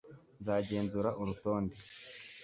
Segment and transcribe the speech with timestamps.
[0.39, 1.75] nzagenzura urutonde